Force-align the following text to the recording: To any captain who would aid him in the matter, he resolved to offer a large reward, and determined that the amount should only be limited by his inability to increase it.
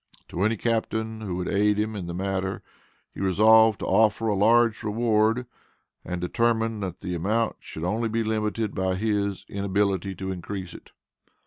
To 0.29 0.41
any 0.41 0.57
captain 0.57 1.21
who 1.21 1.35
would 1.35 1.47
aid 1.47 1.77
him 1.77 1.95
in 1.95 2.07
the 2.07 2.13
matter, 2.15 2.63
he 3.13 3.19
resolved 3.21 3.81
to 3.81 3.85
offer 3.85 4.27
a 4.27 4.33
large 4.33 4.81
reward, 4.81 5.45
and 6.03 6.19
determined 6.19 6.81
that 6.81 7.01
the 7.01 7.13
amount 7.13 7.57
should 7.59 7.83
only 7.83 8.09
be 8.09 8.23
limited 8.23 8.73
by 8.73 8.95
his 8.95 9.45
inability 9.47 10.15
to 10.15 10.31
increase 10.31 10.73
it. 10.73 10.89